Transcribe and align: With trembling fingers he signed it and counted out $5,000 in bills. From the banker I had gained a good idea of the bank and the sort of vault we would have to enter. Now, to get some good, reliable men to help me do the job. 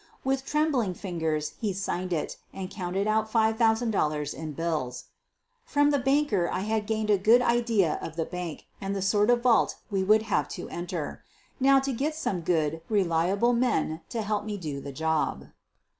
With 0.23 0.47
trembling 0.47 0.95
fingers 0.95 1.53
he 1.59 1.73
signed 1.73 2.11
it 2.11 2.37
and 2.51 2.71
counted 2.71 3.05
out 3.05 3.31
$5,000 3.31 4.33
in 4.33 4.53
bills. 4.53 5.03
From 5.63 5.91
the 5.91 5.99
banker 5.99 6.49
I 6.51 6.61
had 6.61 6.87
gained 6.87 7.11
a 7.11 7.19
good 7.19 7.43
idea 7.43 7.99
of 8.01 8.15
the 8.15 8.25
bank 8.25 8.65
and 8.81 8.95
the 8.95 9.03
sort 9.03 9.29
of 9.29 9.41
vault 9.43 9.75
we 9.91 10.03
would 10.03 10.23
have 10.23 10.49
to 10.57 10.67
enter. 10.69 11.23
Now, 11.59 11.79
to 11.81 11.93
get 11.93 12.15
some 12.15 12.41
good, 12.41 12.81
reliable 12.89 13.53
men 13.53 14.01
to 14.09 14.23
help 14.23 14.43
me 14.43 14.57
do 14.57 14.81
the 14.81 14.91
job. 14.91 15.49